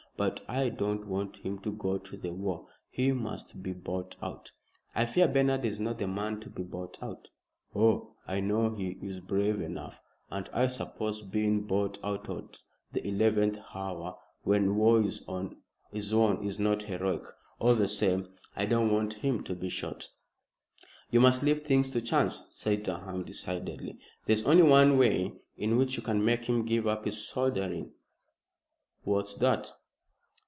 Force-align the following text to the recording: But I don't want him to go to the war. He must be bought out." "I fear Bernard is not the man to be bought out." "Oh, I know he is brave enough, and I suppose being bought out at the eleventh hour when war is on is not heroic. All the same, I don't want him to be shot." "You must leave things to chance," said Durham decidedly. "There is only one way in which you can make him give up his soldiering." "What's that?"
But 0.17 0.43
I 0.47 0.69
don't 0.69 1.07
want 1.07 1.39
him 1.39 1.57
to 1.61 1.71
go 1.71 1.97
to 1.97 2.15
the 2.15 2.29
war. 2.31 2.67
He 2.91 3.11
must 3.11 3.63
be 3.63 3.73
bought 3.73 4.15
out." 4.21 4.51
"I 4.93 5.07
fear 5.07 5.27
Bernard 5.27 5.65
is 5.65 5.79
not 5.79 5.97
the 5.97 6.05
man 6.07 6.39
to 6.41 6.49
be 6.51 6.61
bought 6.61 7.01
out." 7.01 7.31
"Oh, 7.73 8.17
I 8.27 8.39
know 8.39 8.69
he 8.75 8.89
is 9.01 9.19
brave 9.19 9.59
enough, 9.61 9.99
and 10.29 10.47
I 10.53 10.67
suppose 10.67 11.23
being 11.23 11.63
bought 11.65 11.97
out 12.03 12.29
at 12.29 12.61
the 12.91 13.07
eleventh 13.07 13.57
hour 13.73 14.15
when 14.43 14.75
war 14.75 15.01
is 15.01 15.23
on 15.27 15.57
is 15.91 16.11
not 16.59 16.83
heroic. 16.83 17.23
All 17.57 17.73
the 17.73 17.87
same, 17.87 18.27
I 18.55 18.65
don't 18.65 18.91
want 18.91 19.15
him 19.15 19.41
to 19.45 19.55
be 19.55 19.69
shot." 19.69 20.07
"You 21.09 21.19
must 21.19 21.41
leave 21.41 21.63
things 21.65 21.89
to 21.91 22.01
chance," 22.01 22.45
said 22.51 22.83
Durham 22.83 23.23
decidedly. 23.23 23.97
"There 24.27 24.35
is 24.35 24.43
only 24.45 24.61
one 24.63 24.99
way 24.99 25.33
in 25.57 25.77
which 25.77 25.97
you 25.97 26.03
can 26.03 26.23
make 26.23 26.45
him 26.45 26.63
give 26.63 26.85
up 26.85 27.05
his 27.05 27.27
soldiering." 27.27 27.93
"What's 29.03 29.33
that?" 29.35 29.71